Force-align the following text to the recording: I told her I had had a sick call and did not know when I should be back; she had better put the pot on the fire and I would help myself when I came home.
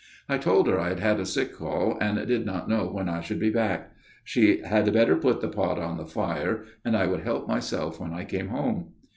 I 0.27 0.39
told 0.39 0.67
her 0.67 0.79
I 0.79 0.89
had 0.89 0.99
had 0.99 1.19
a 1.19 1.27
sick 1.27 1.55
call 1.55 1.99
and 2.01 2.17
did 2.27 2.43
not 2.43 2.67
know 2.67 2.87
when 2.87 3.07
I 3.07 3.21
should 3.21 3.39
be 3.39 3.51
back; 3.51 3.91
she 4.23 4.63
had 4.63 4.91
better 4.91 5.15
put 5.15 5.41
the 5.41 5.47
pot 5.47 5.77
on 5.77 5.97
the 5.97 6.07
fire 6.07 6.65
and 6.83 6.97
I 6.97 7.05
would 7.05 7.21
help 7.21 7.47
myself 7.47 7.99
when 7.99 8.11
I 8.11 8.23
came 8.25 8.47
home. 8.47 8.93